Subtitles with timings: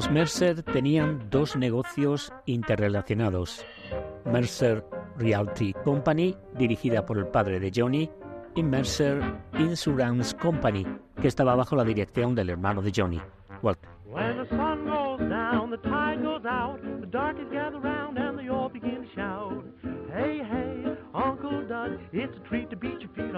[0.00, 3.66] Los Mercer tenían dos negocios interrelacionados.
[4.24, 4.82] Mercer
[5.18, 8.10] Realty Company, dirigida por el padre de Johnny,
[8.54, 9.20] y Mercer
[9.58, 10.86] Insurance Company,
[11.20, 13.20] que estaba bajo la dirección del hermano de Johnny,
[13.60, 13.90] Walter.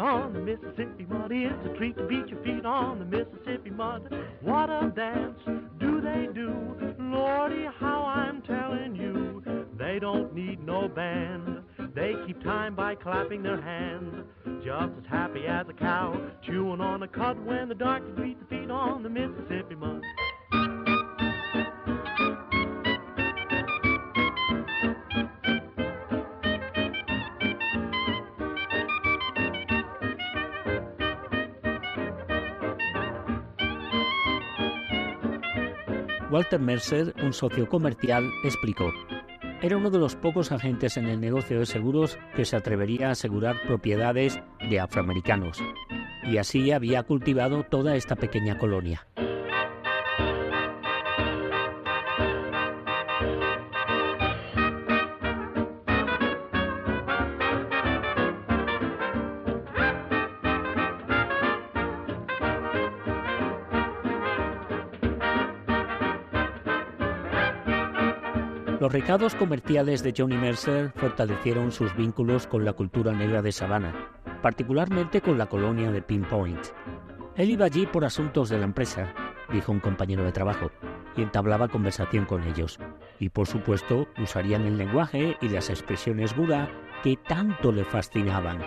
[0.03, 1.31] On the Mississippi mud.
[1.33, 4.13] It's a treat to beat your feet on the Mississippi mud.
[4.41, 5.39] What a dance
[5.79, 6.53] do they do?
[6.99, 9.43] Lordy, how I'm telling you,
[9.79, 11.63] they don't need no band.
[11.95, 14.27] They keep time by clapping their hands,
[14.65, 16.15] just as happy as a cow
[16.45, 20.03] chewing on a cud when the darkies beat the feet on the Mississippi mud.
[36.33, 38.91] Walter Mercer, un socio comercial, explicó,
[39.61, 43.11] era uno de los pocos agentes en el negocio de seguros que se atrevería a
[43.11, 45.59] asegurar propiedades de afroamericanos,
[46.23, 49.07] y así había cultivado toda esta pequeña colonia.
[68.93, 73.95] Los recados comerciales de Johnny Mercer fortalecieron sus vínculos con la cultura negra de Savannah,
[74.43, 76.61] particularmente con la colonia de Pinpoint.
[77.37, 79.15] Él iba allí por asuntos de la empresa,
[79.51, 80.71] dijo un compañero de trabajo,
[81.17, 82.79] y entablaba conversación con ellos.
[83.19, 86.69] Y por supuesto usarían el lenguaje y las expresiones gura
[87.03, 88.61] que tanto le fascinaban.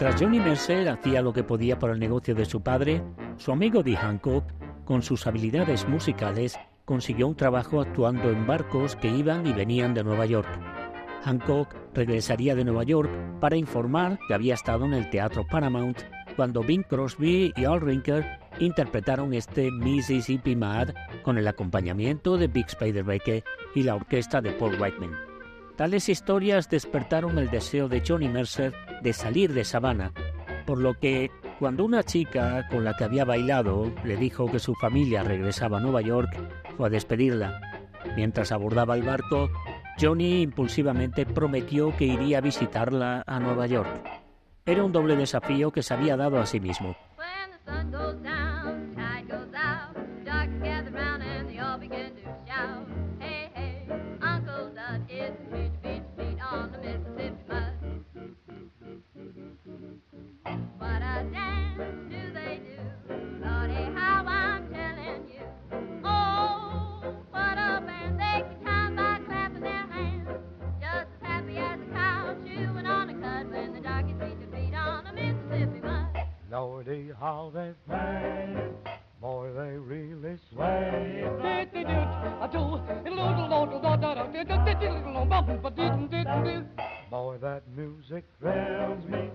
[0.00, 3.02] Mientras Johnny Mercer hacía lo que podía por el negocio de su padre,
[3.36, 4.44] su amigo Dee Hancock,
[4.86, 10.02] con sus habilidades musicales, consiguió un trabajo actuando en barcos que iban y venían de
[10.02, 10.48] Nueva York.
[11.22, 15.98] Hancock regresaría de Nueva York para informar que había estado en el Teatro Paramount
[16.34, 18.24] cuando Bing Crosby y Al Rinker
[18.58, 23.04] interpretaron este Mississippi Mad con el acompañamiento de Big Spider
[23.74, 25.14] y la orquesta de Paul Whiteman.
[25.76, 28.72] Tales historias despertaron el deseo de Johnny Mercer
[29.02, 30.12] de salir de Savannah,
[30.66, 34.74] por lo que cuando una chica con la que había bailado le dijo que su
[34.74, 36.30] familia regresaba a Nueva York,
[36.76, 37.60] fue a despedirla.
[38.16, 39.50] Mientras abordaba el barco,
[40.00, 43.88] Johnny impulsivamente prometió que iría a visitarla a Nueva York.
[44.64, 46.96] Era un doble desafío que se había dado a sí mismo.
[76.60, 78.54] Lordy, how they play.
[79.18, 81.24] Boy, they really sway.
[87.10, 89.30] Boy, that music thrills me.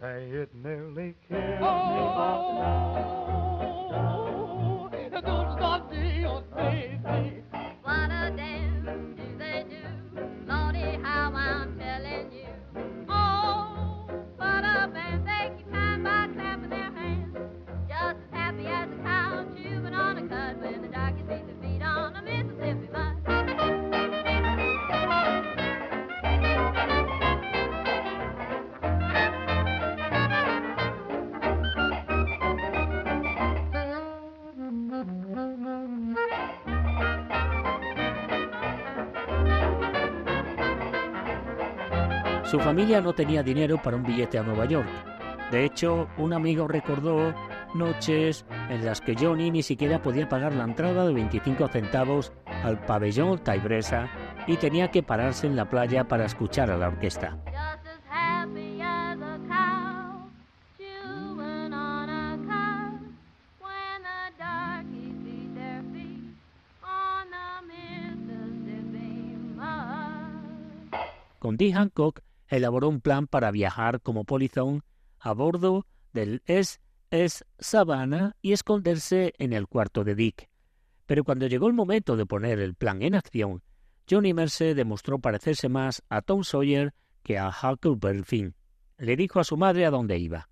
[0.00, 0.79] Say it nearly
[42.50, 44.88] Su familia no tenía dinero para un billete a Nueva York.
[45.52, 47.32] De hecho, un amigo recordó
[47.74, 52.32] noches en las que Johnny ni siquiera podía pagar la entrada de 25 centavos
[52.64, 54.10] al pabellón Taibresa
[54.48, 57.38] y tenía que pararse en la playa para escuchar a la orquesta.
[71.38, 72.20] Con Dee Hancock
[72.50, 74.82] elaboró un plan para viajar como polizón
[75.18, 80.50] a bordo del SS Savannah y esconderse en el cuarto de Dick.
[81.06, 83.62] Pero cuando llegó el momento de poner el plan en acción,
[84.08, 88.54] Johnny Mercer demostró parecerse más a Tom Sawyer que a Huckleberry Finn.
[88.98, 90.48] Le dijo a su madre a dónde iba.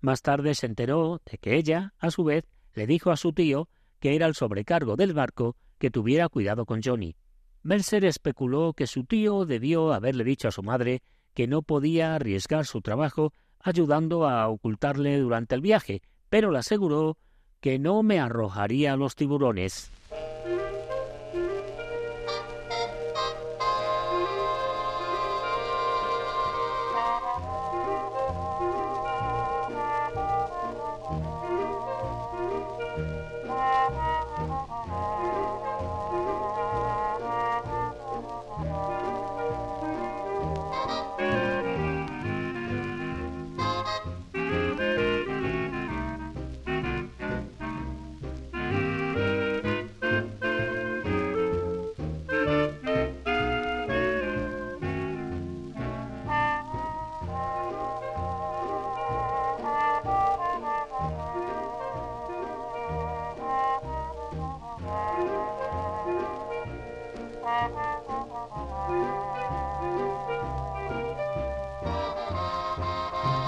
[0.00, 3.68] Más tarde se enteró de que ella, a su vez, le dijo a su tío
[3.98, 7.16] que era el sobrecargo del barco que tuviera cuidado con Johnny.
[7.62, 11.02] Mercer especuló que su tío debió haberle dicho a su madre
[11.38, 17.16] que no podía arriesgar su trabajo ayudando a ocultarle durante el viaje, pero le aseguró
[17.60, 19.92] que no me arrojaría a los tiburones.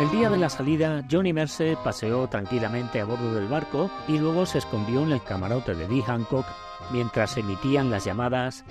[0.01, 4.47] El día de la salida, Johnny Mercer paseó tranquilamente a bordo del barco y luego
[4.47, 6.47] se escondió en el camarote de Dee Hancock
[6.91, 8.65] mientras emitían las llamadas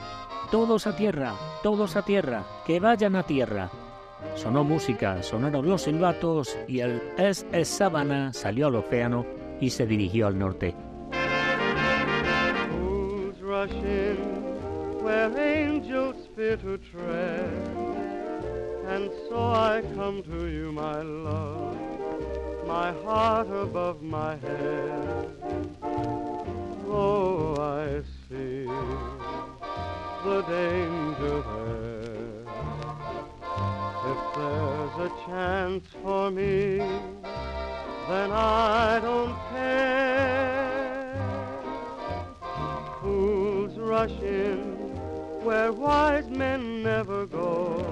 [0.50, 3.70] Todos a tierra, todos a tierra, que vayan a tierra.
[4.34, 9.24] Sonó música, sonaron los silbatos y el SS Savannah salió al océano
[9.62, 10.76] y se dirigió al norte.
[18.90, 21.78] And so I come to you, my love,
[22.68, 25.30] my heart above my head.
[26.88, 28.66] Oh, I see
[30.26, 32.10] the danger there.
[34.12, 36.80] If there's a chance for me,
[38.10, 41.14] then I don't care.
[43.02, 44.80] Fools rush in
[45.44, 47.86] where wise men never go,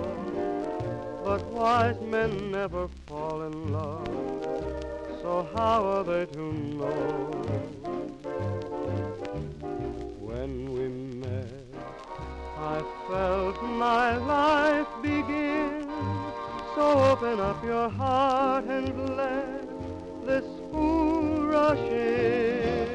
[1.58, 4.08] wise men never fall in love.
[5.22, 7.32] So how are they to know?
[10.28, 10.88] When we
[11.26, 11.50] met,
[12.60, 12.78] I
[13.10, 15.90] felt my life begin.
[16.76, 19.68] So open up your heart and let
[20.28, 22.87] this fool rush in.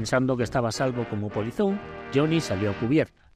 [0.00, 1.78] Pensando que estaba salvo como polizón,
[2.14, 3.34] Johnny salió a cubierta.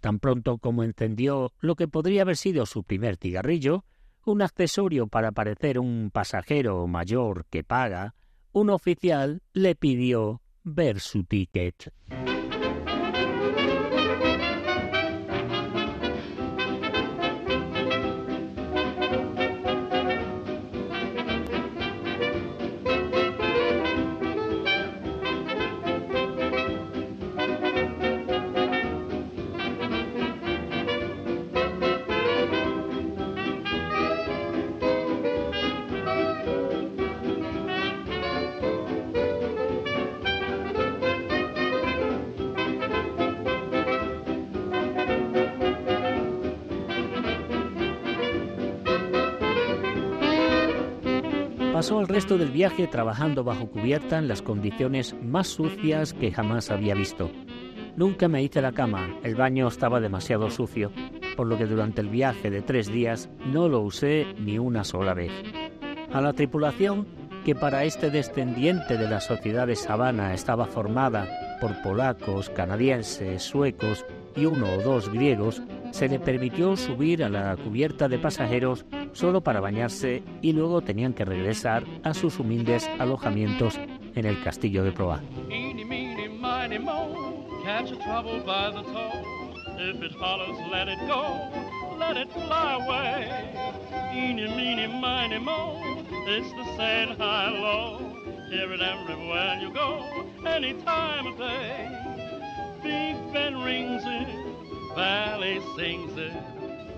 [0.00, 3.84] Tan pronto como encendió lo que podría haber sido su primer cigarrillo,
[4.24, 8.14] un accesorio para parecer un pasajero mayor que paga,
[8.52, 11.92] un oficial le pidió ver su ticket.
[51.86, 56.72] Pasó el resto del viaje trabajando bajo cubierta en las condiciones más sucias que jamás
[56.72, 57.30] había visto.
[57.94, 60.90] Nunca me hice la cama, el baño estaba demasiado sucio,
[61.36, 65.14] por lo que durante el viaje de tres días no lo usé ni una sola
[65.14, 65.30] vez.
[66.12, 67.06] A la tripulación,
[67.44, 71.28] que para este descendiente de la sociedad de Sabana estaba formada
[71.60, 75.62] por polacos, canadienses, suecos y uno o dos griegos,
[75.92, 78.84] se le permitió subir a la cubierta de pasajeros
[79.16, 83.80] solo para bañarse y luego tenían que regresar a sus humildes alojamientos
[84.14, 85.22] en el castillo de Proa.
[106.18, 106.55] It,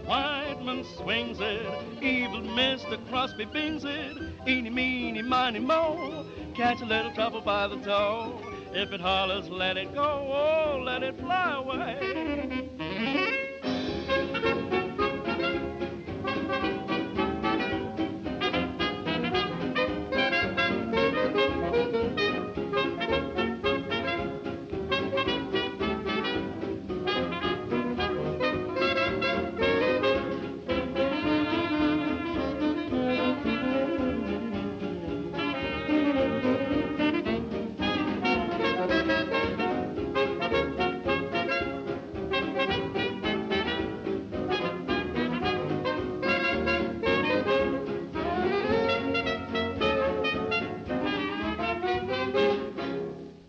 [0.09, 1.67] Whiteman swings it,
[2.03, 2.99] evil Mr.
[3.11, 4.17] Crosby bings it.
[4.47, 6.25] Eeny, meeny, miny, moe,
[6.55, 8.41] catch a little trouble by the toe.
[8.73, 12.71] If it hollers, let it go, oh, let it fly away.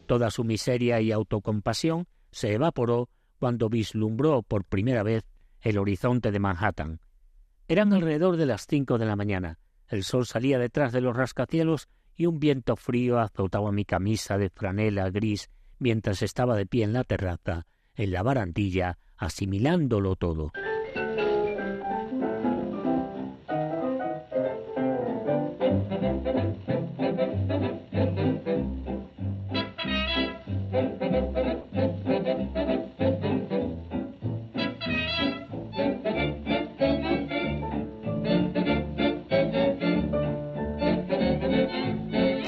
[0.10, 5.24] Toda su miseria y autocompasión se evaporó cuando vislumbró por primera vez
[5.62, 7.00] el horizonte de Manhattan.
[7.68, 9.60] Eran alrededor de las cinco de la mañana.
[9.88, 14.50] El sol salía detrás de los rascacielos y un viento frío azotaba mi camisa de
[14.50, 20.52] franela gris mientras estaba de pie en la terraza, en la barandilla, asimilándolo todo.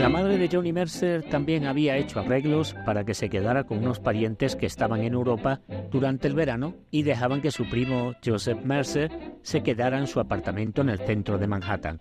[0.01, 3.99] La madre de Johnny Mercer también había hecho arreglos para que se quedara con unos
[3.99, 9.11] parientes que estaban en Europa durante el verano y dejaban que su primo Joseph Mercer
[9.43, 11.99] se quedara en su apartamento en el centro de Manhattan.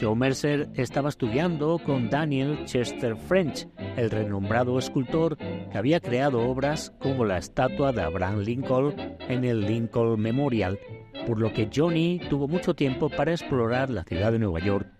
[0.00, 6.92] Joe Mercer estaba estudiando con Daniel Chester French, el renombrado escultor que había creado obras
[6.98, 8.92] como la estatua de Abraham Lincoln
[9.28, 10.80] en el Lincoln Memorial,
[11.28, 14.99] por lo que Johnny tuvo mucho tiempo para explorar la ciudad de Nueva York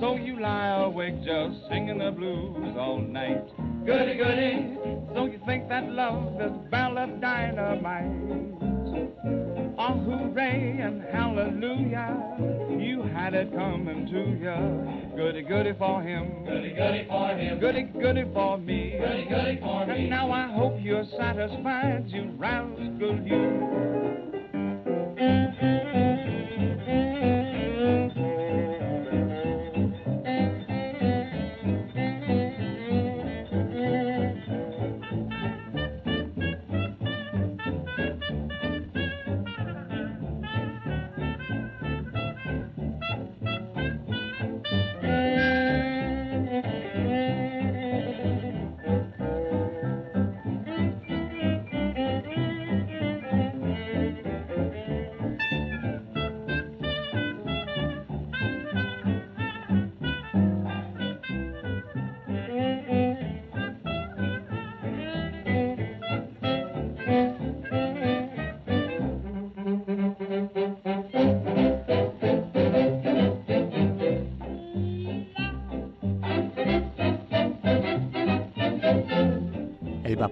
[0.00, 3.46] So you lie awake just singing the blues all night.
[3.86, 4.76] Goody, goody.
[5.14, 8.12] So you think that love is of dynamite.
[9.78, 12.36] Oh, hooray and hallelujah.
[12.78, 14.56] You had it coming to ya.
[15.16, 16.44] Goody, goody for him.
[16.44, 17.58] Goody, goody for him.
[17.60, 18.96] Goody, goody for me.
[18.98, 20.08] Goody, goody for And me.
[20.10, 23.66] now I hope you're satisfied, you rascal, you.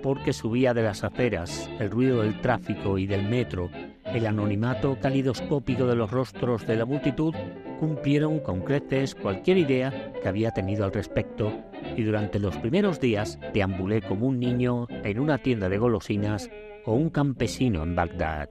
[0.05, 3.71] Vapor que subía de las aceras, el ruido del tráfico y del metro,
[4.05, 7.35] el anonimato calidoscópico de los rostros de la multitud
[7.81, 11.55] cumplieron con creces cualquier idea que había tenido al respecto
[11.97, 16.51] y durante los primeros días deambulé como un niño en una tienda de golosinas
[16.85, 18.51] o un campesino en Bagdad.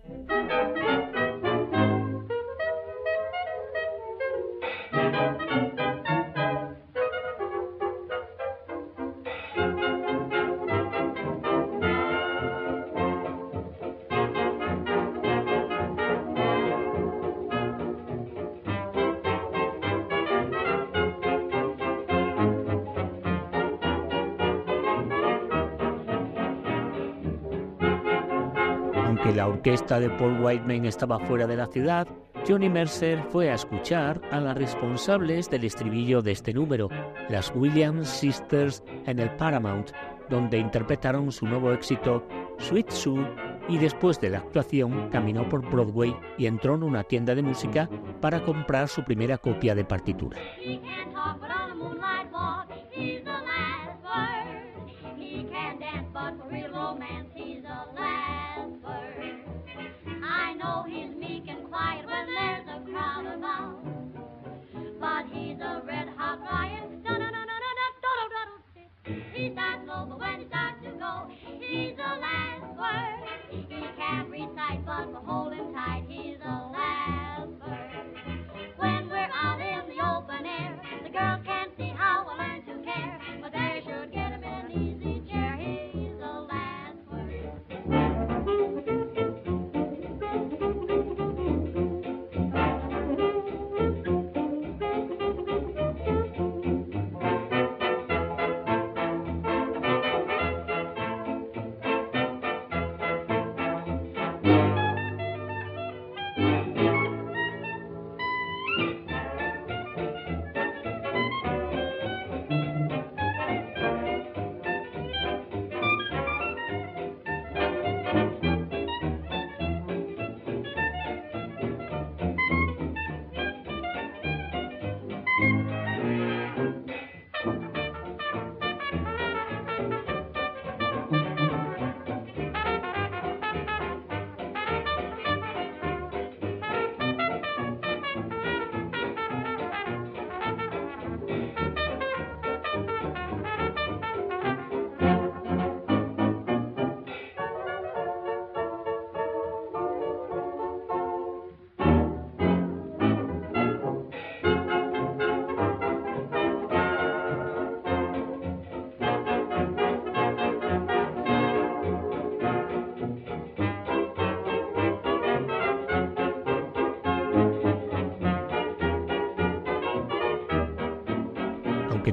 [29.74, 32.08] Orquesta de Paul Whiteman estaba fuera de la ciudad,
[32.48, 36.89] Johnny Mercer fue a escuchar a las responsables del estribillo de este número,
[37.27, 39.89] las Williams Sisters en el Paramount,
[40.30, 42.24] donde interpretaron su nuevo éxito
[42.60, 43.27] Sweet Sue
[43.68, 47.89] y después de la actuación caminó por Broadway y entró en una tienda de música
[48.22, 50.39] para comprar su primera copia de partitura.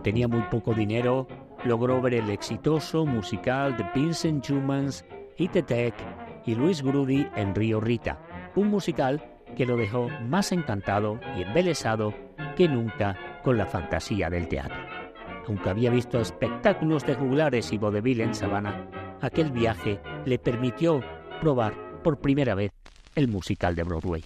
[0.03, 1.29] Tenía muy poco dinero,
[1.65, 5.05] logró ver el exitoso musical de Vincent Schumanns,
[5.37, 5.95] Hit Attack
[6.47, 8.19] y Luis Grudy en Río Rita,
[8.57, 9.23] un musical
[9.57, 12.15] que lo dejó más encantado y embelesado
[12.57, 14.79] que nunca con la fantasía del teatro.
[15.47, 21.03] Aunque había visto espectáculos de juglares y vodevil en Savannah, aquel viaje le permitió
[21.41, 22.73] probar por primera vez
[23.15, 24.25] el musical de Broadway.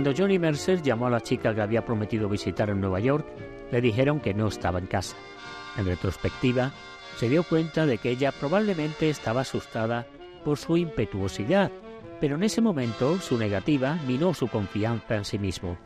[0.00, 3.26] Cuando Johnny Mercer llamó a la chica que había prometido visitar en Nueva York,
[3.70, 5.14] le dijeron que no estaba en casa.
[5.76, 6.72] En retrospectiva,
[7.18, 10.06] se dio cuenta de que ella probablemente estaba asustada
[10.42, 11.70] por su impetuosidad,
[12.18, 15.76] pero en ese momento su negativa minó su confianza en sí mismo.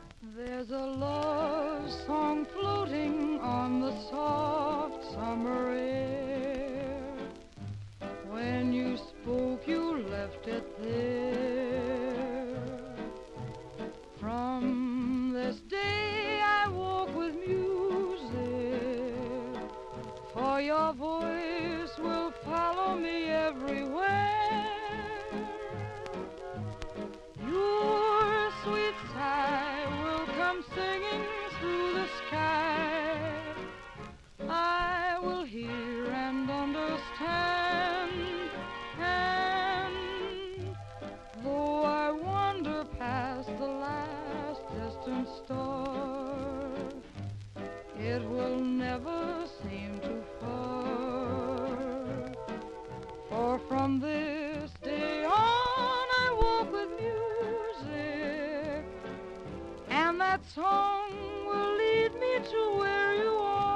[60.54, 61.10] song
[61.48, 63.74] will lead me to where you are.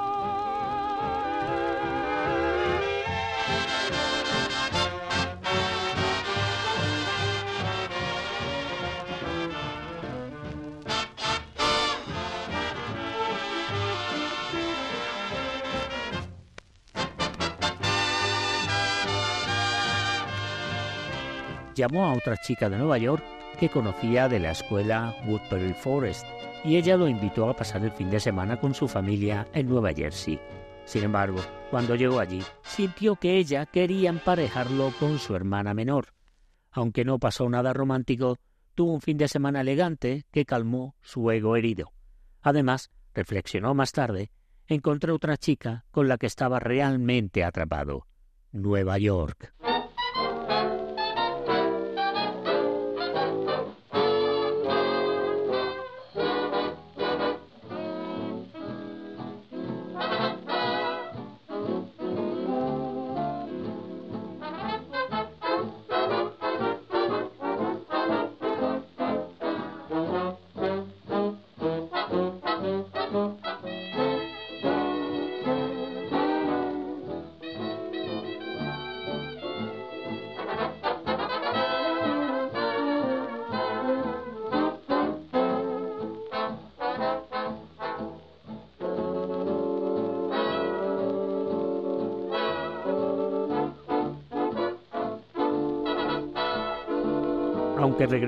[21.75, 23.23] Llamó a otra chica de Nueva York
[23.59, 28.09] que conocía de la escuela Woodbury Forest y ella lo invitó a pasar el fin
[28.09, 30.39] de semana con su familia en Nueva Jersey.
[30.85, 36.07] Sin embargo, cuando llegó allí, sintió que ella quería emparejarlo con su hermana menor.
[36.71, 38.37] Aunque no pasó nada romántico,
[38.75, 41.91] tuvo un fin de semana elegante que calmó su ego herido.
[42.41, 44.31] Además, reflexionó más tarde,
[44.67, 48.07] encontró otra chica con la que estaba realmente atrapado.
[48.51, 49.53] Nueva York.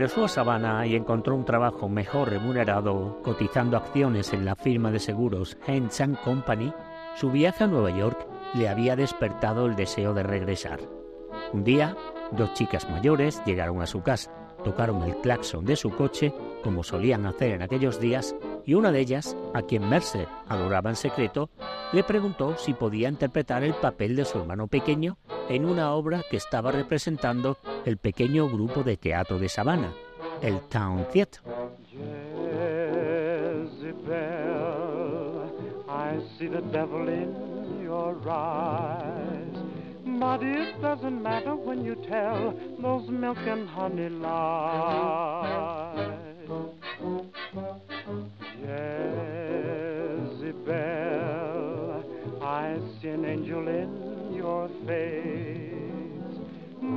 [0.01, 4.97] Regresó a Savannah y encontró un trabajo mejor remunerado, cotizando acciones en la firma de
[4.97, 6.73] seguros Hens Company,
[7.15, 8.17] su viaje a Nueva York
[8.55, 10.79] le había despertado el deseo de regresar.
[11.53, 11.95] Un día,
[12.31, 14.31] dos chicas mayores llegaron a su casa,
[14.63, 16.33] tocaron el claxon de su coche,
[16.63, 18.35] como solían hacer en aquellos días,
[18.65, 21.51] y una de ellas, a quien Mercer adoraba en secreto,
[21.93, 26.37] le preguntó si podía interpretar el papel de su hermano pequeño en una obra que
[26.37, 29.93] estaba representando el pequeño grupo de teatro de Savannah,
[30.41, 31.41] el Town Theatre.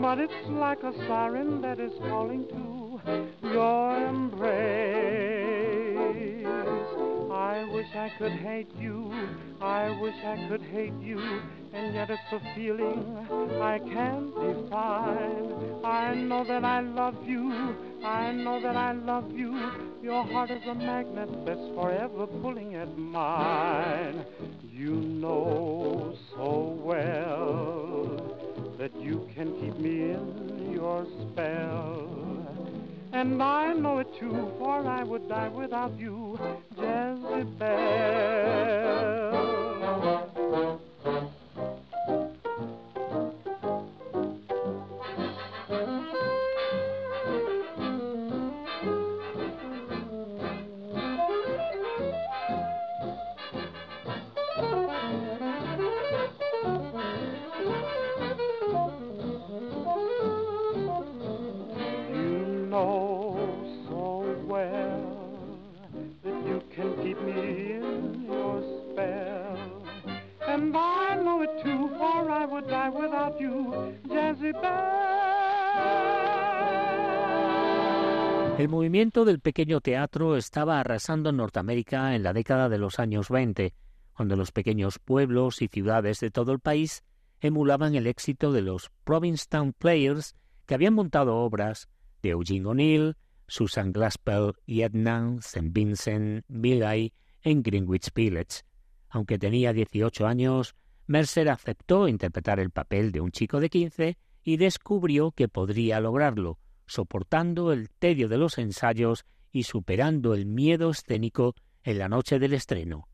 [0.05, 3.01] But it's like a siren that is calling to
[3.43, 4.45] your embrace.
[7.33, 9.11] I wish I could hate you.
[9.63, 11.19] I wish I could hate you.
[11.73, 13.27] And yet it's a feeling
[13.63, 15.55] I can't define.
[15.83, 17.75] I know that I love you.
[18.05, 19.59] I know that I love you.
[20.03, 24.23] Your heart is a magnet that's forever pulling at mine.
[24.71, 27.74] You know so well
[28.85, 32.07] that you can keep me in your spell.
[33.13, 36.39] And I know it too, for I would die without you,
[36.77, 37.65] Jezebel.
[78.65, 83.29] El movimiento del pequeño teatro estaba arrasando en Norteamérica en la década de los años
[83.29, 83.75] 20,
[84.15, 87.05] cuando los pequeños pueblos y ciudades de todo el país
[87.43, 91.91] emulaban el éxito de los Provincetown Players que habían montado obras
[92.23, 93.17] de Eugene O'Neill,
[93.49, 95.69] Susan Glaspell y Edna St.
[95.71, 98.63] Vincent Millay en Greenwich Village.
[99.11, 100.75] Aunque tenía 18 años,
[101.07, 106.59] Mercer aceptó interpretar el papel de un chico de 15 y descubrió que podría lograrlo,
[106.87, 112.55] soportando el tedio de los ensayos y superando el miedo escénico en la noche del
[112.55, 113.09] estreno.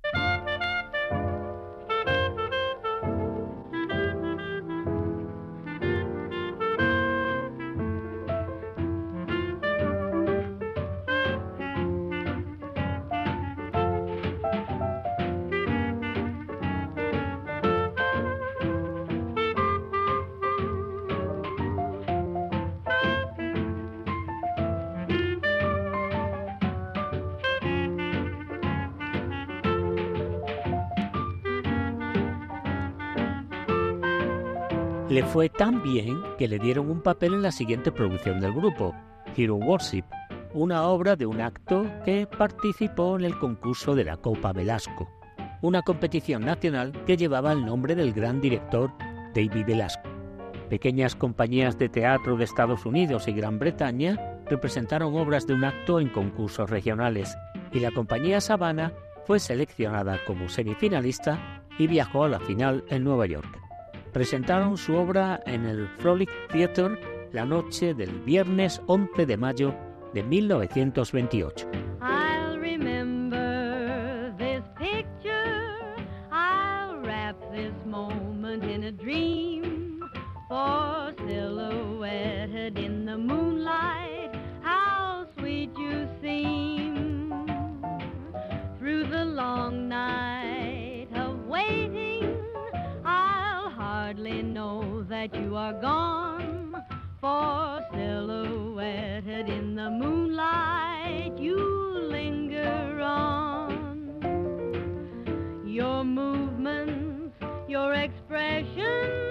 [35.32, 38.96] Fue tan bien que le dieron un papel en la siguiente producción del grupo,
[39.36, 40.02] Hero Worship,
[40.54, 45.08] una obra de un acto que participó en el concurso de la Copa Velasco,
[45.62, 48.90] una competición nacional que llevaba el nombre del gran director
[49.32, 50.10] David Velasco.
[50.68, 56.00] Pequeñas compañías de teatro de Estados Unidos y Gran Bretaña representaron obras de un acto
[56.00, 57.36] en concursos regionales
[57.72, 58.92] y la compañía Savannah
[59.26, 63.59] fue seleccionada como semifinalista y viajó a la final en Nueva York.
[64.12, 66.98] Presentaron su obra en el Frolic Theatre
[67.32, 69.74] la noche del viernes 11 de mayo
[70.12, 71.89] de 1928.
[95.32, 96.84] That you are gone.
[97.20, 101.56] For silhouetted in the moonlight, you
[102.10, 104.22] linger on.
[105.66, 107.36] Your movements,
[107.68, 109.29] your expression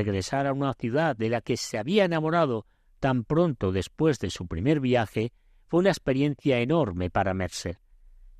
[0.00, 2.64] Regresar a una ciudad de la que se había enamorado
[3.00, 5.30] tan pronto después de su primer viaje
[5.68, 7.80] fue una experiencia enorme para Mercer.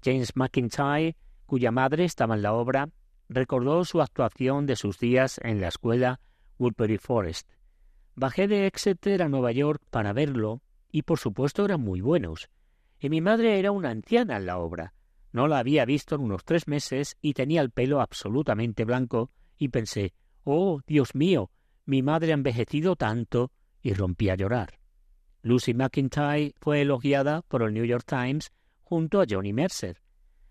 [0.03, 2.88] James McIntyre, cuya madre estaba en la obra,
[3.29, 6.18] recordó su actuación de sus días en la escuela
[6.59, 7.46] Woodbury Forest.
[8.14, 12.49] Bajé de Exeter a Nueva York para verlo y por supuesto eran muy buenos.
[12.99, 14.94] Y mi madre era una anciana en la obra.
[15.31, 19.68] No la había visto en unos tres meses y tenía el pelo absolutamente blanco y
[19.68, 21.50] pensé, oh, Dios mío,
[21.85, 23.50] mi madre ha envejecido tanto
[23.83, 24.79] y rompí a llorar.
[25.42, 30.03] Lucy McIntyre fue elogiada por el New York Times junto a Johnny Mercer.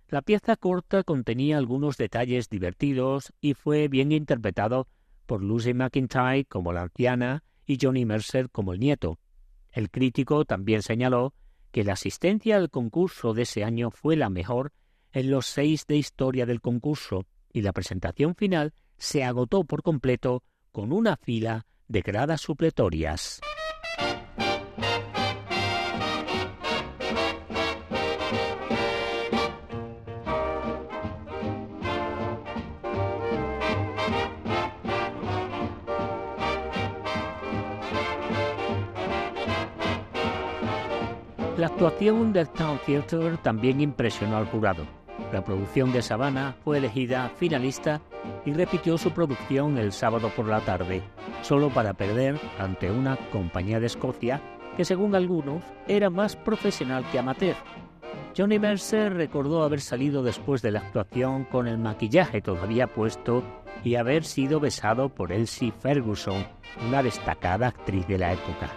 [0.08, 4.88] La pieza corta contenía algunos detalles divertidos y fue bien interpretado
[5.28, 9.20] por Lucy McIntyre como la anciana y Johnny Mercer como el nieto.
[9.72, 11.36] El crítico también señaló
[11.72, 14.74] que la asistencia al concurso de ese año fue la mejor
[15.12, 20.44] en los seis de historia del concurso y la presentación final se agotó por completo
[20.72, 23.42] con una fila de gradas supletorias.
[41.58, 44.86] La actuación del Town Theatre también impresionó al jurado.
[45.32, 48.02] La producción de Savannah fue elegida finalista
[48.46, 51.04] y repitió su producción el sábado por la tarde,
[51.44, 54.42] solo para perder ante una compañía de Escocia
[54.76, 57.56] que según algunos era más profesional que amateur.
[58.36, 63.44] Johnny Mercer recordó haber salido después de la actuación con el maquillaje todavía puesto
[63.84, 66.46] y haber sido besado por Elsie Ferguson,
[66.88, 68.70] una destacada actriz de la época.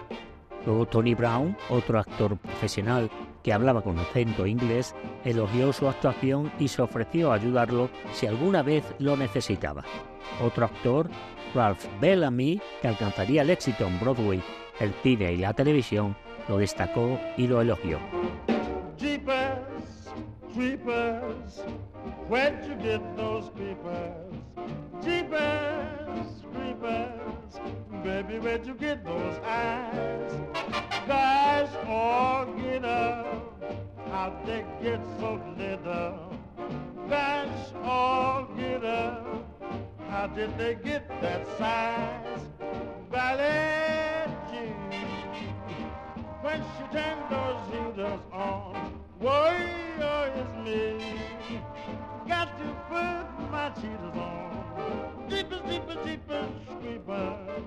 [0.67, 3.11] Luego Tony Brown, otro actor profesional
[3.43, 8.63] que hablaba con acento inglés, elogió su actuación y se ofreció a ayudarlo si alguna
[8.63, 9.85] vez lo necesitaba.
[10.43, 11.11] Otro actor,
[11.55, 14.43] Ralph Bellamy, que alcanzaría el éxito en Broadway,
[14.81, 16.17] el cine y la televisión,
[16.49, 17.99] lo destacó y lo elogió.
[20.55, 21.61] Creepers,
[22.29, 24.35] where'd you get those creepers?
[25.03, 27.61] Jeepers, creepers,
[28.03, 30.33] baby, where'd you get those eyes?
[31.07, 33.63] Guys all get up,
[34.11, 36.35] how'd they get so lit up?
[37.09, 39.27] Guys all get up,
[40.09, 42.41] how did they get that size?
[43.11, 44.75] Ballet Jean,
[46.43, 49.03] when she turned those heaters on.
[49.23, 49.69] Warrior
[50.01, 51.61] oh, is me.
[52.27, 55.27] Got to put my cheaters on.
[55.29, 56.49] Deeper, deeper, deeper,
[56.81, 57.63] creepers.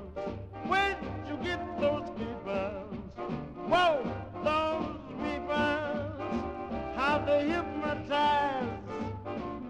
[0.68, 3.00] Where'd you get those creepers?
[3.70, 4.04] Whoa,
[4.44, 6.20] those creepers.
[6.98, 8.68] How they hypnotize.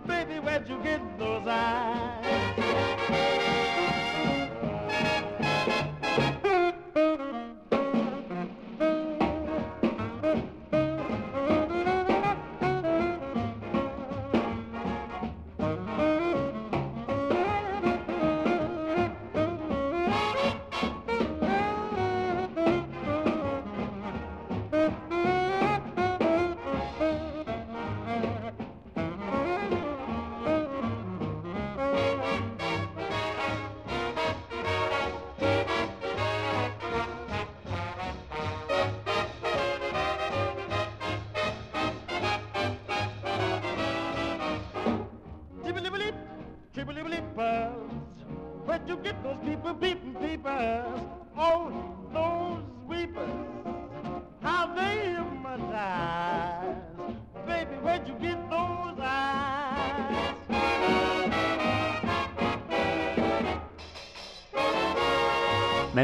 [0.07, 2.24] Baby, where'd you get those eyes?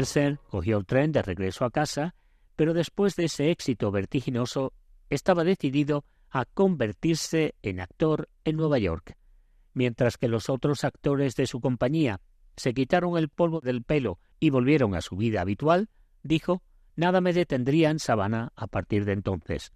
[0.02, 2.16] Mercer cogió el tren de regreso a casa,
[2.56, 4.72] pero después de ese éxito vertiginoso,
[5.10, 9.16] estaba decidido a convertirse en actor en Nueva York.
[9.74, 12.20] Mientras que los otros actores de su compañía
[12.56, 15.88] se quitaron el polvo del pelo y volvieron a su vida habitual,
[16.24, 16.64] dijo,
[16.96, 19.72] nada me detendría en Sabana a partir de entonces.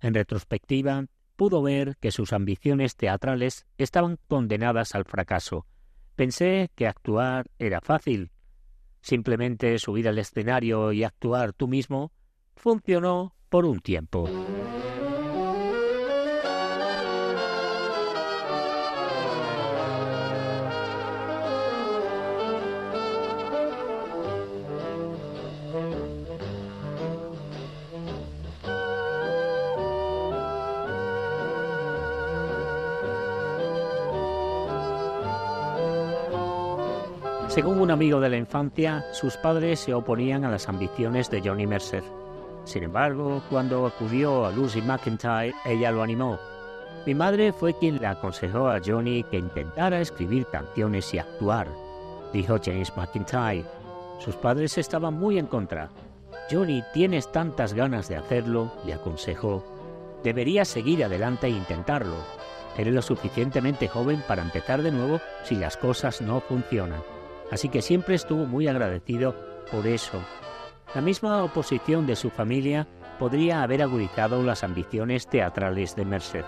[0.00, 5.66] En retrospectiva, pudo ver que sus ambiciones teatrales estaban condenadas al fracaso.
[6.14, 8.30] Pensé que actuar era fácil.
[9.06, 12.10] Simplemente subir al escenario y actuar tú mismo
[12.56, 14.28] funcionó por un tiempo.
[37.56, 41.66] Según un amigo de la infancia, sus padres se oponían a las ambiciones de Johnny
[41.66, 42.02] Mercer.
[42.64, 46.38] Sin embargo, cuando acudió a Lucy McIntyre, ella lo animó.
[47.06, 51.66] Mi madre fue quien le aconsejó a Johnny que intentara escribir canciones y actuar,
[52.30, 53.64] dijo James McIntyre.
[54.18, 55.88] Sus padres estaban muy en contra.
[56.50, 59.64] Johnny, tienes tantas ganas de hacerlo, le aconsejó.
[60.22, 62.16] Deberías seguir adelante e intentarlo.
[62.76, 67.15] Eres lo suficientemente joven para empezar de nuevo si las cosas no funcionan.
[67.50, 69.34] Así que siempre estuvo muy agradecido
[69.70, 70.20] por eso.
[70.94, 72.86] La misma oposición de su familia
[73.18, 76.44] podría haber agudizado las ambiciones teatrales de Mercer.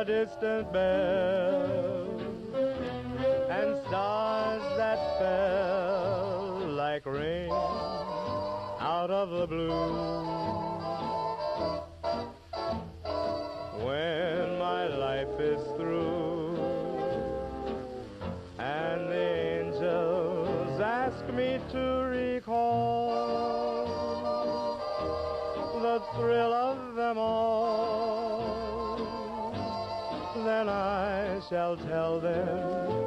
[0.00, 2.08] A distant bell
[3.50, 7.50] and stars that fell like rain
[8.80, 10.59] out of the blue.
[31.50, 32.99] Shall tell them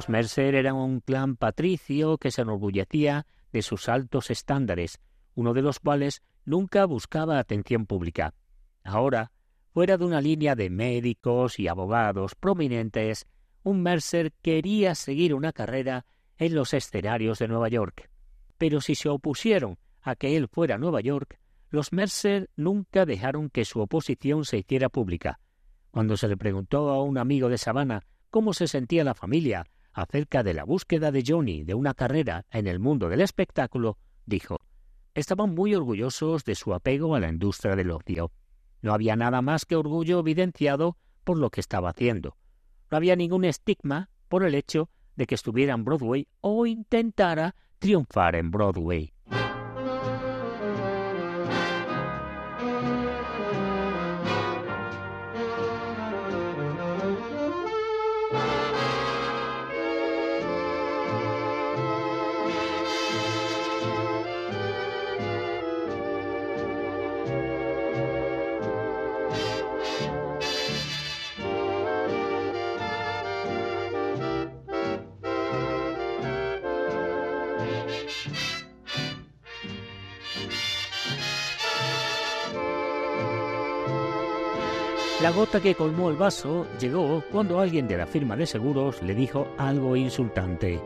[0.00, 4.98] Los Mercer eran un clan patricio que se enorgullecía de sus altos estándares,
[5.34, 8.32] uno de los cuales nunca buscaba atención pública.
[8.82, 9.30] Ahora,
[9.74, 13.26] fuera de una línea de médicos y abogados prominentes,
[13.62, 16.06] un Mercer quería seguir una carrera
[16.38, 18.08] en los escenarios de Nueva York.
[18.56, 21.38] Pero si se opusieron a que él fuera a Nueva York,
[21.68, 25.40] los Mercer nunca dejaron que su oposición se hiciera pública.
[25.90, 30.42] Cuando se le preguntó a un amigo de Savannah cómo se sentía la familia acerca
[30.42, 34.58] de la búsqueda de Johnny de una carrera en el mundo del espectáculo, dijo,
[35.14, 38.32] estaban muy orgullosos de su apego a la industria del ocio.
[38.82, 42.36] No había nada más que orgullo evidenciado por lo que estaba haciendo.
[42.90, 48.36] No había ningún estigma por el hecho de que estuviera en Broadway o intentara triunfar
[48.36, 49.12] en Broadway.
[85.50, 89.48] Gota que colmó el vaso llegó cuando alguien de la firma de seguros le dijo
[89.58, 90.80] algo insultante.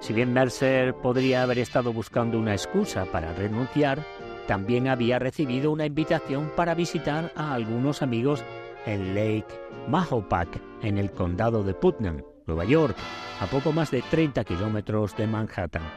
[0.00, 4.04] Si bien Mercer podría haber estado buscando una excusa para renunciar,
[4.46, 8.44] también había recibido una invitación para visitar a algunos amigos
[8.84, 9.46] en Lake
[9.88, 12.94] Mahopac, en el condado de Putnam, Nueva York,
[13.40, 15.90] a poco más de 30 kilómetros de Manhattan.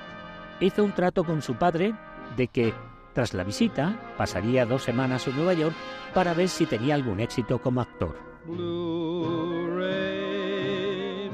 [0.61, 1.93] Hizo un trato con su padre
[2.38, 2.74] de que
[3.16, 5.74] tras la visita, pasaría dos semanas en Nueva York
[6.13, 8.13] para ver si tenía algún éxito como actor.
[8.45, 11.31] Blue rain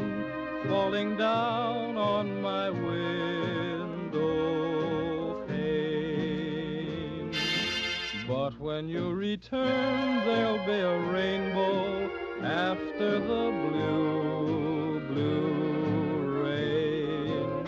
[0.67, 4.23] falling down on my window
[5.47, 7.31] pane.
[8.27, 12.09] But when you return, there'll be a rainbow
[12.43, 17.65] after the blue, blue rain.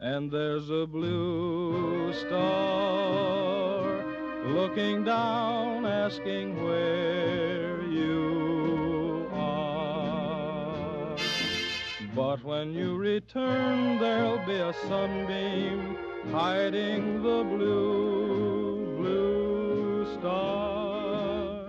[0.00, 4.04] And there's a blue star
[4.46, 11.16] looking down, asking where you are.
[12.14, 15.96] But when you return, there'll be a sunbeam
[16.30, 21.68] hiding the blue, blue star.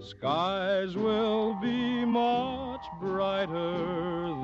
[0.00, 3.72] Skies will be much brighter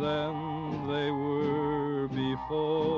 [0.04, 2.95] than they were before.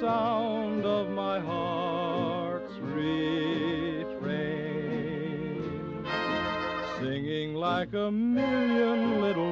[0.00, 4.06] Sound of my heart's refrain,
[6.98, 9.49] singing like a million little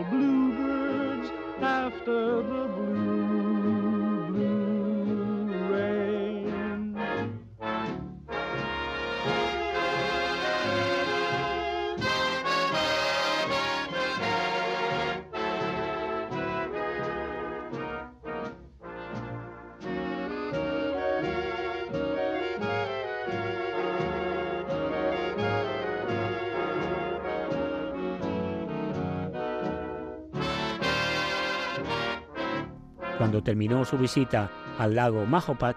[33.28, 35.76] Cuando terminó su visita al lago Mahopac,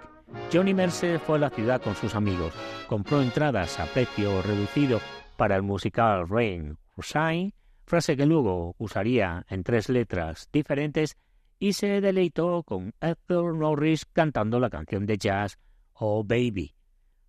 [0.53, 2.53] Johnny Mercer fue a la ciudad con sus amigos,
[2.87, 5.01] compró entradas a precio reducido
[5.35, 11.17] para el musical Rain or Shine, frase que luego usaría en tres letras diferentes,
[11.59, 15.59] y se deleitó con Ethel Norris cantando la canción de jazz
[15.91, 16.73] Oh Baby.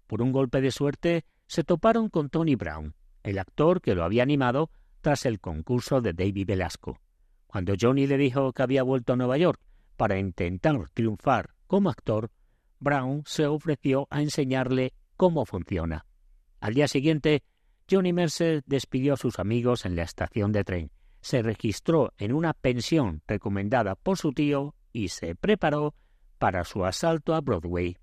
[0.07, 2.95] Por un golpe de suerte, se toparon con Tony Brown,
[3.25, 4.71] el actor que lo había animado
[5.01, 7.01] tras el concurso de David Velasco.
[7.49, 9.61] Cuando Johnny le dijo que había vuelto a Nueva York
[9.97, 12.31] para intentar triunfar como actor,
[12.81, 16.05] Brown se ofreció a enseñarle cómo funciona.
[16.61, 17.43] Al día siguiente,
[17.91, 20.91] Johnny Mercer despidió a sus amigos en la estación de tren,
[21.21, 25.95] se registró en una pensión recomendada por su tío y se preparó
[26.39, 27.97] para su asalto a Broadway.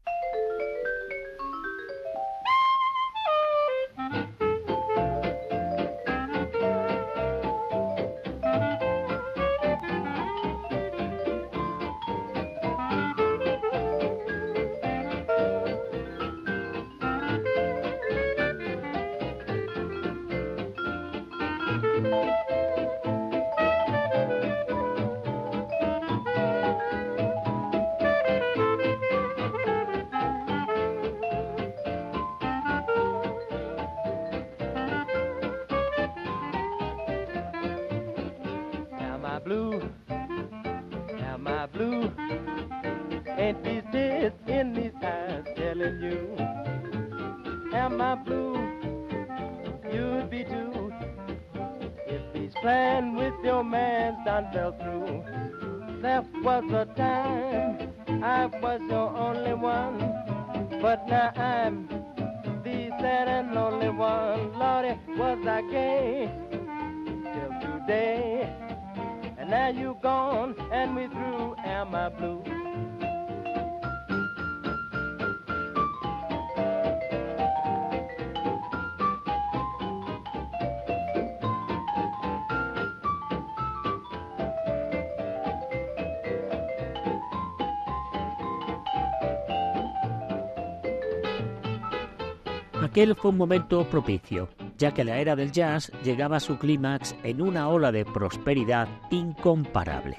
[93.00, 97.16] Aquel fue un momento propicio, ya que la era del jazz llegaba a su clímax
[97.24, 100.18] en una ola de prosperidad incomparable.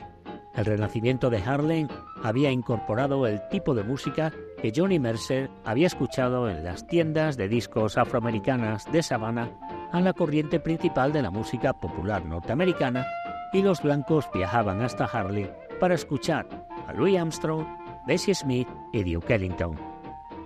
[0.55, 1.89] El renacimiento de Harlem
[2.22, 7.49] había incorporado el tipo de música que Johnny Mercer había escuchado en las tiendas de
[7.49, 9.51] discos afroamericanas de Savannah
[9.93, 13.05] a la corriente principal de la música popular norteamericana
[13.53, 15.51] y los blancos viajaban hasta Harlem
[15.81, 16.49] para escuchar
[16.87, 17.66] a Louis Armstrong,
[18.07, 19.76] Bessie Smith y Duke Ellington.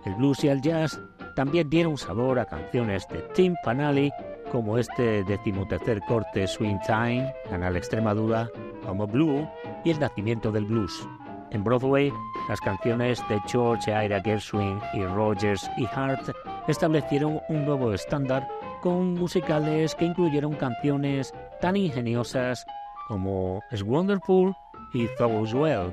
[0.05, 1.01] El blues y el jazz
[1.35, 4.13] también dieron sabor a canciones de Tim Panelli
[4.51, 8.49] como este decimotercer corte Swing Time, Canal Extremadura,
[8.85, 9.49] como Blue
[9.85, 11.09] y el nacimiento del blues.
[11.51, 12.13] En Broadway,
[12.49, 16.31] las canciones de George Ira Gershwin y Rogers y Hart
[16.69, 18.47] establecieron un nuevo estándar
[18.83, 22.67] con musicales que incluyeron canciones tan ingeniosas
[23.09, 24.55] como Es Wonderful
[24.93, 25.93] y Thoughts Well.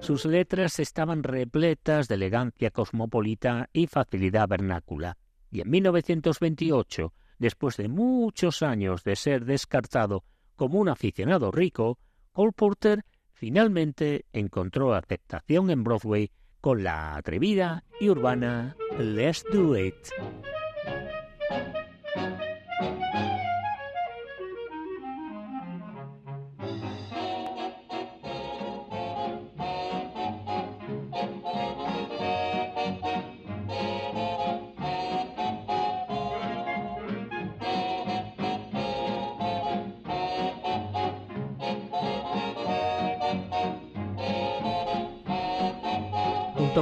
[0.00, 5.16] Sus letras estaban repletas de elegancia cosmopolita y facilidad vernácula.
[5.50, 10.24] Y en 1928, después de muchos años de ser descartado
[10.56, 11.98] como un aficionado rico,
[12.32, 16.30] Cole Porter finalmente encontró aceptación en Broadway
[16.60, 19.94] con la atrevida y urbana Let's Do It.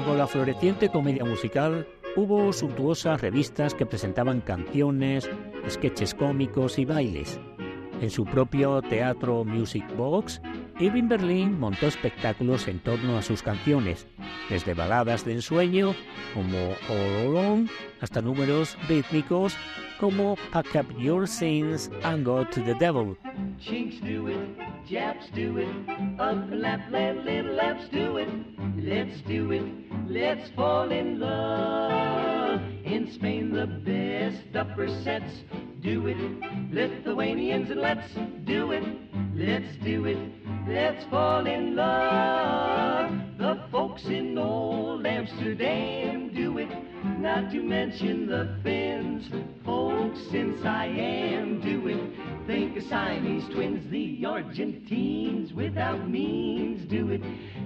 [0.05, 5.29] Con la floreciente comedia musical, hubo suntuosas revistas que presentaban canciones,
[5.71, 7.41] sketches cómicos y bailes.
[8.03, 10.43] En su propio teatro Music Box,
[10.79, 14.07] Irving Berlin montó espectáculos en torno a sus canciones,
[14.49, 15.95] desde baladas de ensueño
[16.35, 17.69] como All Alone
[18.01, 19.57] hasta números rítmicos
[19.99, 23.17] como Pack Up Your Sins and Go to the Devil.
[23.59, 24.39] Chinks do it,
[24.89, 25.69] Japs do it,
[26.21, 28.29] up Lapland, little Laps do it.
[28.77, 29.65] Let's do it,
[30.09, 32.61] let's fall in love.
[32.85, 35.43] In Spain, the best upper sets
[35.81, 36.17] do it.
[36.71, 38.15] Lithuanians and let's
[38.45, 38.85] do it,
[39.35, 40.19] let's do it,
[40.69, 42.86] let's fall in love.
[43.39, 46.71] The folks in old Amsterdam do it,
[47.19, 49.29] not to mention the Finns.
[49.63, 52.47] Folks in Siam do it.
[52.47, 57.23] Think of Siamese twins, the Argentines without means do it.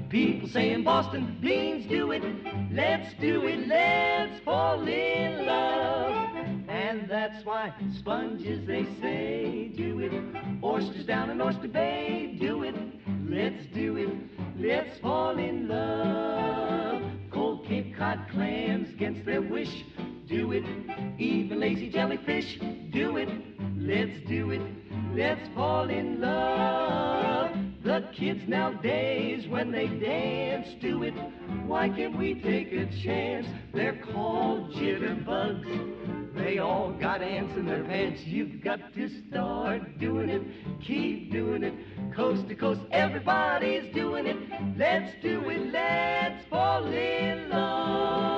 [0.08, 2.24] People say in Boston, beans do it.
[2.72, 6.34] Let's do it, let's fall in love.
[6.68, 10.12] And that's why sponges, they say, do it.
[10.64, 12.74] Oysters down in Oyster Bay, do it.
[13.30, 14.08] Let's do it,
[14.58, 17.00] let's fall in love.
[17.30, 19.84] Cold Cape Cod clams against their wish,
[20.26, 20.64] do it.
[21.16, 22.58] Even lazy jellyfish,
[22.90, 23.28] do it.
[23.76, 24.62] Let's do it,
[25.14, 27.56] let's fall in love.
[27.84, 31.14] The kids nowadays, when they dance, do it.
[31.68, 33.46] Why can't we take a chance?
[33.72, 36.19] They're called jitterbugs.
[36.34, 38.22] They all got ants in their pants.
[38.24, 40.42] You've got to start doing it.
[40.80, 41.74] Keep doing it.
[42.14, 44.36] Coast to coast, everybody's doing it.
[44.76, 45.72] Let's do it.
[45.72, 48.30] Let's fall in love.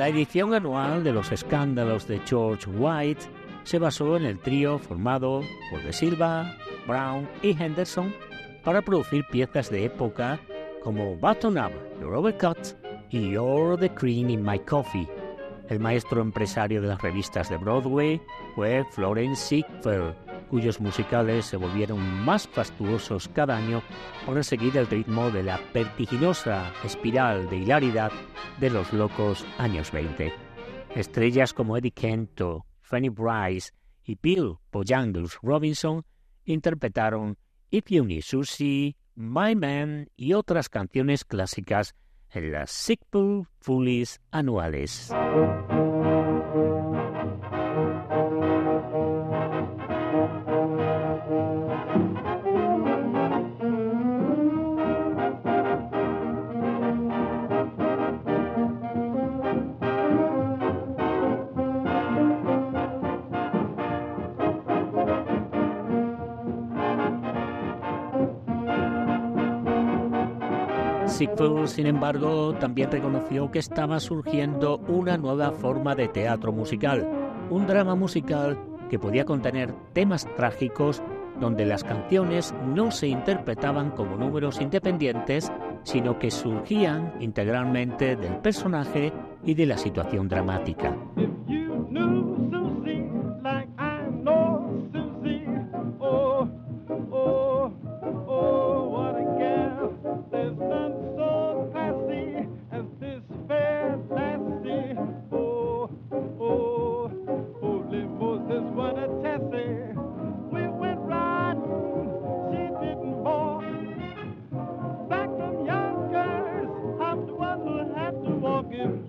[0.00, 3.20] La edición anual de los escándalos de George White
[3.64, 6.56] se basó en el trío formado por De Silva,
[6.90, 8.12] Brown y Henderson
[8.64, 10.40] para producir piezas de época
[10.82, 11.70] como Button Up,
[12.00, 12.58] Your Overcut
[13.10, 15.08] y You're the Cream in My Coffee.
[15.68, 18.20] El maestro empresario de las revistas de Broadway
[18.56, 20.16] fue Florence Ziegfeld,
[20.48, 23.82] cuyos musicales se volvieron más fastuosos cada año
[24.26, 28.10] por seguir el ritmo de la vertiginosa espiral de hilaridad
[28.58, 30.32] de los locos años 20.
[30.96, 33.70] Estrellas como Eddie Kento, Fanny Bryce
[34.02, 36.04] y Bill Bojangles Robinson
[36.52, 37.36] interpretaron
[37.70, 41.94] If You Need Susie, My Man y otras canciones clásicas
[42.30, 45.12] en las Sickpool Foolies anuales.
[71.20, 77.06] Ziegfeld, sin embargo, también reconoció que estaba surgiendo una nueva forma de teatro musical,
[77.50, 78.58] un drama musical
[78.88, 81.02] que podía contener temas trágicos
[81.38, 85.52] donde las canciones no se interpretaban como números independientes,
[85.82, 89.12] sino que surgían integralmente del personaje
[89.44, 90.96] y de la situación dramática.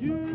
[0.02, 0.31] You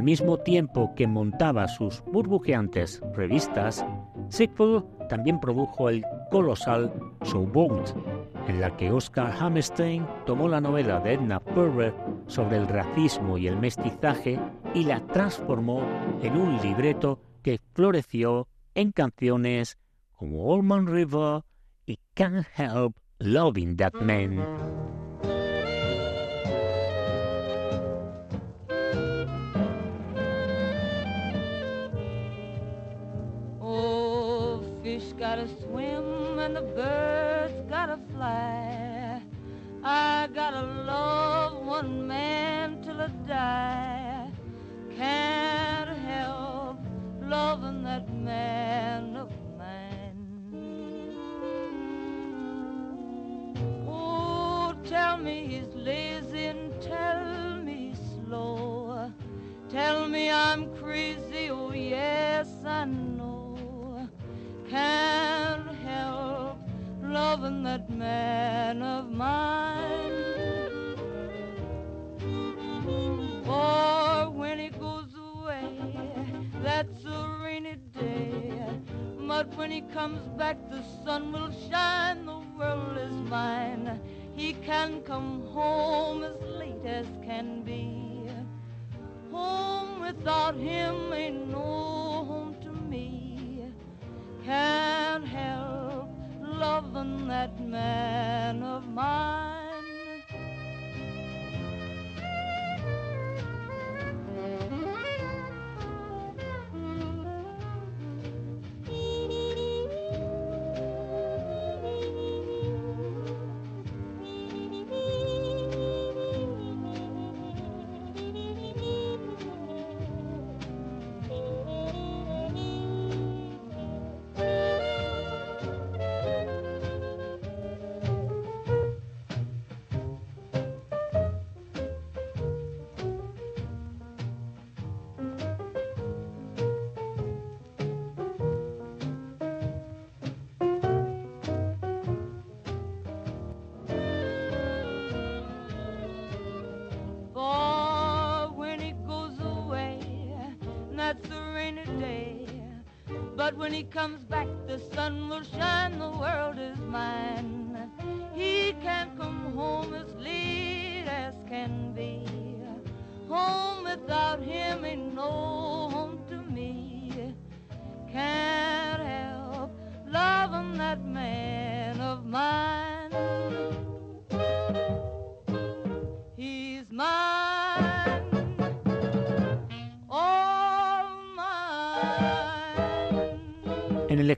[0.00, 3.84] Al mismo tiempo que montaba sus burbujeantes revistas,
[4.32, 6.90] Ziegfeld también produjo el colosal
[7.22, 7.94] Showboat,
[8.48, 11.92] en la que Oscar Hammerstein tomó la novela de Edna Purver
[12.28, 14.40] sobre el racismo y el mestizaje
[14.72, 15.82] y la transformó
[16.22, 19.76] en un libreto que floreció en canciones
[20.16, 21.42] como Allman River
[21.84, 24.99] y Can't Help Loving That Man.
[35.30, 39.22] Gotta swim and the birds gotta fly.
[39.84, 44.28] I gotta love one man till I die.
[44.96, 46.80] Can't help
[47.22, 50.34] loving that man of mine.
[53.86, 59.12] Oh, tell me he's lazy and tell me slow.
[59.68, 64.08] Tell me I'm crazy, oh yes, I know.
[64.68, 65.09] Can't
[68.00, 69.84] man of mine.
[73.44, 75.68] For when he goes away,
[76.62, 78.54] that's a rainy day.
[79.28, 84.00] But when he comes back, the sun will shine, the world is mine.
[84.34, 88.30] He can come home as late as can be.
[89.30, 93.66] Home without him ain't no home to me.
[94.46, 95.69] Can't help
[96.60, 99.49] loving that man of mine.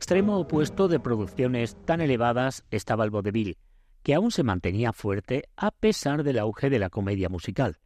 [0.03, 3.57] Extremo opuesto de producciones tan elevadas estaba el vodevil,
[4.03, 7.79] que aún se mantenía fuerte a pesar del auge de la comedia musical.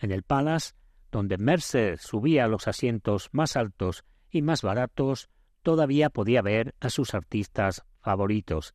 [0.00, 0.72] En el Palace,
[1.12, 5.30] donde Mercer subía a los asientos más altos y más baratos,
[5.62, 8.74] todavía podía ver a sus artistas favoritos,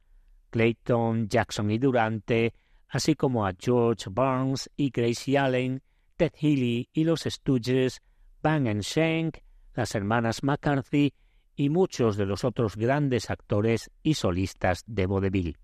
[0.49, 2.53] Clayton, Jackson y Durante,
[2.87, 5.83] así como a George Burns y Gracie Allen,
[6.15, 8.01] Ted Healy y los Stooges,
[8.41, 9.39] Bang Shank,
[9.73, 11.13] las hermanas McCarthy
[11.57, 15.57] y muchos de los otros grandes actores y solistas de vaudeville.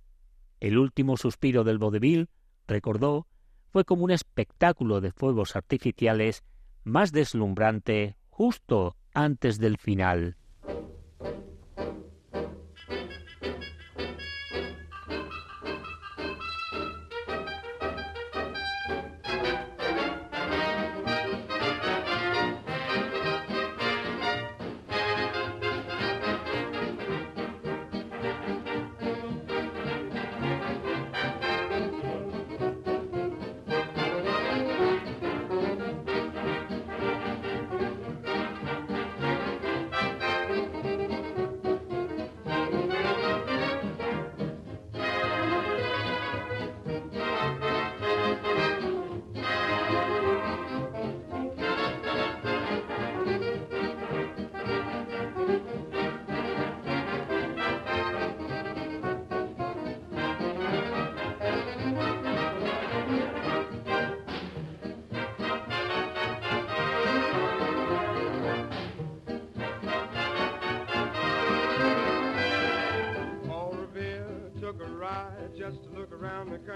[0.59, 2.27] El último suspiro del vaudeville,
[2.67, 3.27] recordó,
[3.69, 6.43] fue como un espectáculo de fuegos artificiales
[6.83, 10.35] más deslumbrante justo antes del final.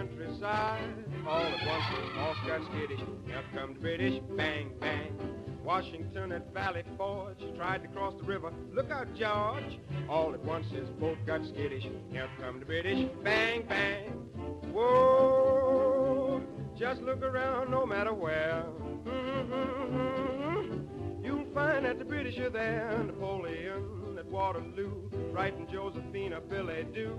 [0.08, 1.06] Countryside.
[1.28, 3.02] All at once, the horse got skittish.
[3.54, 5.18] Come the British, bang, bang.
[5.64, 8.52] Washington at Valley Forge tried to cross the river.
[8.74, 9.80] Look out, George!
[10.10, 11.86] All at once, his boat got skittish.
[11.86, 14.12] Up come the British, bang, bang.
[14.72, 16.42] Whoa!
[16.78, 18.64] Just look around, no matter where.
[19.06, 21.26] Mm-hmm.
[21.26, 23.04] You'll find that the British are there.
[23.06, 23.97] Napoleon
[24.30, 27.18] Waterloo, writing Josephine a billet do.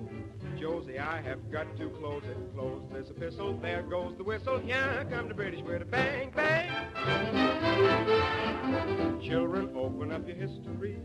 [0.60, 2.36] Josie, I have got to close it.
[2.54, 3.58] Close this epistle.
[3.60, 4.58] There goes the whistle.
[4.58, 6.70] Here come the British with a bang, bang.
[9.22, 10.98] Children, open up your history.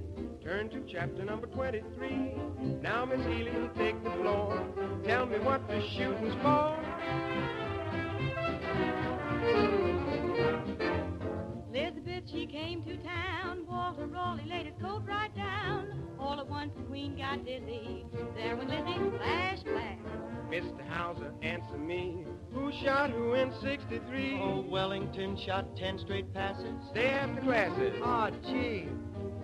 [0.43, 2.34] Turn to chapter number 23.
[2.82, 4.62] Now, Miss Healy, take the floor.
[5.06, 6.78] Tell me what the shooting's for.
[11.76, 13.65] Elizabeth, she came to town.
[13.67, 16.03] Walter Raleigh laid his coat right down.
[16.19, 18.05] All at once the queen got dizzy.
[18.36, 19.97] There went Lizzie, flash, flash.
[20.51, 20.88] Mr.
[20.88, 22.26] Hauser, answer me.
[22.53, 24.39] Who shot who in 63?
[24.39, 26.76] Oh, Wellington shot ten straight passes.
[26.91, 27.93] Stay after classes.
[28.03, 28.88] Oh, gee.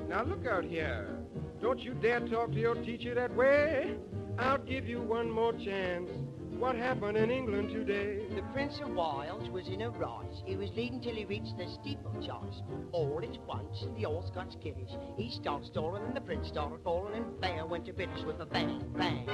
[0.07, 1.17] Now look out here.
[1.59, 3.95] Don't you dare talk to your teacher that way.
[4.37, 6.11] I'll give you one more chance.
[6.59, 8.27] What happened in England today?
[8.35, 10.43] The Prince of Wales was in a rise.
[10.45, 12.61] He was leading till he reached the steeplechase.
[12.91, 14.91] All at once, the horse got skittish.
[15.15, 18.45] He started stalling and the prince started falling and there went to British with a
[18.45, 19.25] bang, bang.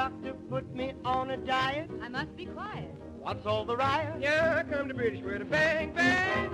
[0.00, 1.90] Doctor, put me on a diet.
[2.02, 2.90] I must be quiet.
[3.20, 4.14] What's all the riot?
[4.20, 6.50] Yeah, come the British with a bang, bang.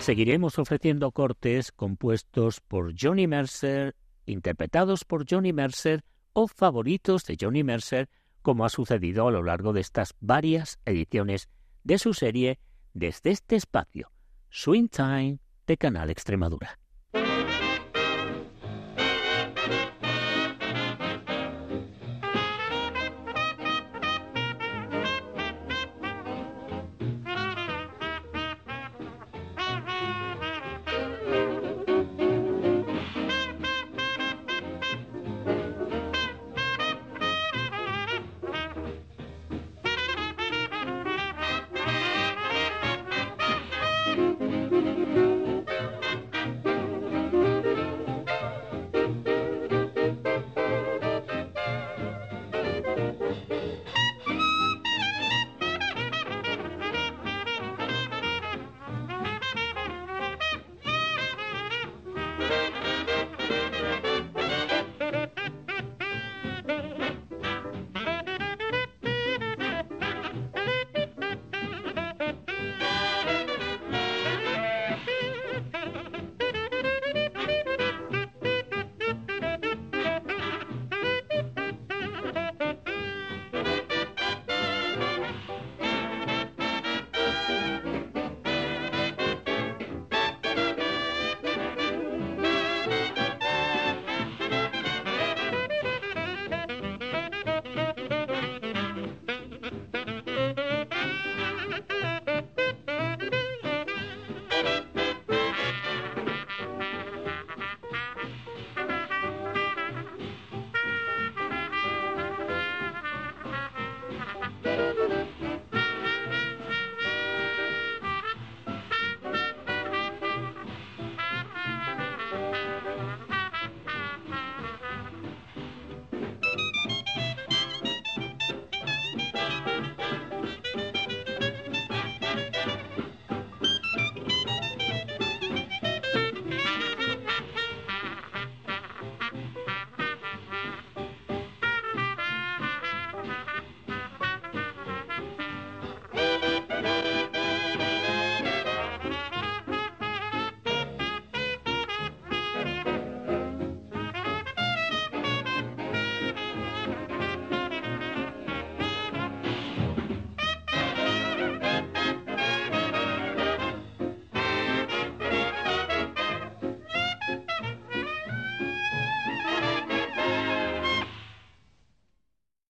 [0.00, 3.94] Seguiremos ofreciendo cortes compuestos por Johnny Mercer,
[4.26, 6.02] interpretados por Johnny Mercer
[6.32, 8.08] o favoritos de Johnny Mercer,
[8.42, 11.48] como ha sucedido a lo largo de estas varias ediciones
[11.84, 12.58] de su serie
[12.94, 14.11] Desde este espacio,
[14.54, 16.81] Swing Time de Canal Extremadura.